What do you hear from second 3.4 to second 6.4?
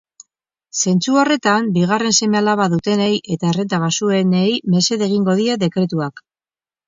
errenta baxuenei mesede egingo die dekretuak.